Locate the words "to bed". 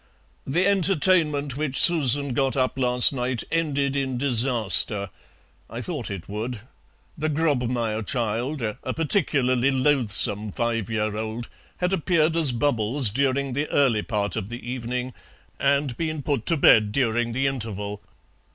16.47-16.91